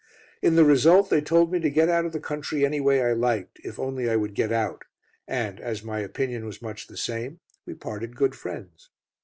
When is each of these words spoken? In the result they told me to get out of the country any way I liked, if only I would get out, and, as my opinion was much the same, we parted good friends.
In 0.41 0.55
the 0.55 0.65
result 0.65 1.11
they 1.11 1.21
told 1.21 1.51
me 1.51 1.59
to 1.59 1.69
get 1.69 1.87
out 1.87 2.05
of 2.05 2.11
the 2.11 2.19
country 2.19 2.65
any 2.65 2.81
way 2.81 3.03
I 3.03 3.13
liked, 3.13 3.59
if 3.63 3.77
only 3.77 4.09
I 4.09 4.15
would 4.15 4.33
get 4.33 4.51
out, 4.51 4.81
and, 5.27 5.59
as 5.59 5.83
my 5.83 5.99
opinion 5.99 6.43
was 6.47 6.59
much 6.59 6.87
the 6.87 6.97
same, 6.97 7.39
we 7.67 7.75
parted 7.75 8.15
good 8.15 8.33
friends. 8.33 8.89